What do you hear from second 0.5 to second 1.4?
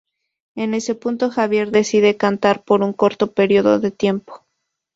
En ese punto